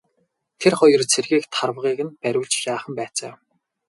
[0.59, 3.35] Тэр хоёр цэргийг тарвагыг нь бариулж жаахан байцаав.